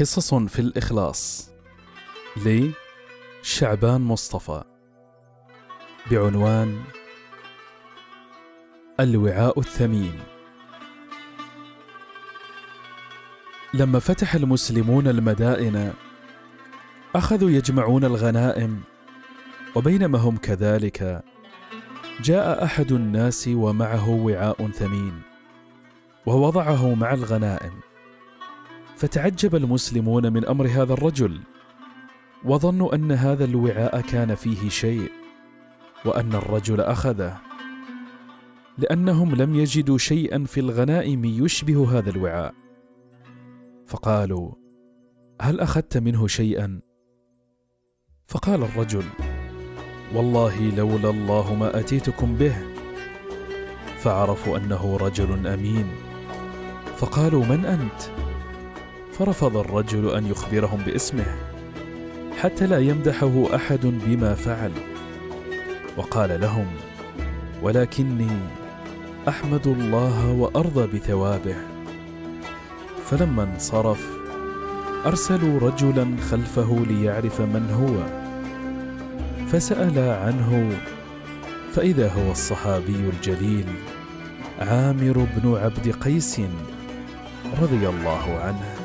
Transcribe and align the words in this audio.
قصص 0.00 0.34
في 0.34 0.58
الإخلاص. 0.58 1.50
لي 2.36 2.70
شعبان 3.42 4.00
مصطفى. 4.00 4.62
بعنوان 6.10 6.82
الوعاء 9.00 9.58
الثمين. 9.58 10.20
لما 13.74 13.98
فتح 13.98 14.34
المسلمون 14.34 15.08
المدائن 15.08 15.92
أخذوا 17.14 17.50
يجمعون 17.50 18.04
الغنائم 18.04 18.80
وبينما 19.74 20.18
هم 20.18 20.36
كذلك 20.36 21.24
جاء 22.20 22.64
أحد 22.64 22.92
الناس 22.92 23.48
ومعه 23.48 24.08
وعاء 24.08 24.68
ثمين 24.68 25.22
ووضعه 26.26 26.94
مع 26.94 27.14
الغنائم. 27.14 27.89
فتعجب 29.00 29.54
المسلمون 29.54 30.32
من 30.32 30.44
أمر 30.44 30.66
هذا 30.66 30.92
الرجل 30.92 31.40
وظنوا 32.44 32.94
أن 32.94 33.12
هذا 33.12 33.44
الوعاء 33.44 34.00
كان 34.00 34.34
فيه 34.34 34.68
شيء 34.68 35.10
وأن 36.04 36.34
الرجل 36.34 36.80
أخذه 36.80 37.40
لأنهم 38.78 39.34
لم 39.34 39.54
يجدوا 39.54 39.98
شيئا 39.98 40.44
في 40.44 40.60
الغنائم 40.60 41.24
يشبه 41.24 41.98
هذا 41.98 42.10
الوعاء. 42.10 42.54
فقالوا 43.86 44.52
هل 45.40 45.60
أخذت 45.60 45.98
منه 45.98 46.26
شيئا؟ 46.26 46.80
فقال 48.26 48.62
الرجل 48.62 49.04
والله 50.14 50.70
لولا 50.76 51.10
الله 51.10 51.54
ما 51.54 51.80
أتيتكم 51.80 52.34
به. 52.34 52.56
فعرفوا 53.98 54.56
أنه 54.56 54.96
رجل 54.96 55.46
أمين. 55.46 55.86
فقالوا 56.96 57.44
من 57.44 57.64
أنت؟ 57.64 58.29
فرفض 59.20 59.56
الرجل 59.56 60.10
أن 60.10 60.26
يخبرهم 60.26 60.82
باسمه 60.86 61.26
حتى 62.38 62.66
لا 62.66 62.78
يمدحه 62.78 63.54
أحد 63.54 63.80
بما 63.82 64.34
فعل. 64.34 64.72
وقال 65.96 66.40
لهم 66.40 66.66
ولكني 67.62 68.30
أحمد 69.28 69.66
الله 69.66 70.32
وأرضى 70.32 70.98
بثوابه. 70.98 71.56
فلما 73.04 73.42
انصرف 73.42 74.08
أرسلوا 75.06 75.60
رجلا 75.60 76.16
خلفه 76.30 76.84
ليعرف 76.88 77.40
من 77.40 77.70
هو. 77.70 78.20
فسأل 79.46 79.98
عنه 79.98 80.78
فإذا 81.72 82.12
هو 82.12 82.30
الصحابي 82.30 83.10
الجليل 83.16 83.66
عامر 84.58 85.26
بن 85.36 85.56
عبد 85.56 85.94
قيس 86.00 86.40
رضي 87.62 87.88
الله 87.88 88.38
عنه؟ 88.38 88.79